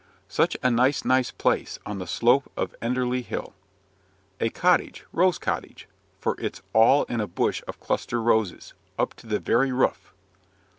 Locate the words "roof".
9.71-10.11